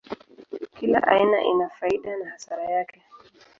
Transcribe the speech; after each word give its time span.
Kila 0.79 0.99
aina 1.03 1.41
ina 1.41 1.69
faida 1.69 2.17
na 2.17 2.29
hasara 2.29 2.63
yake. 2.63 3.01